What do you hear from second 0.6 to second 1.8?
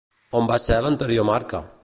ser l'anterior marca?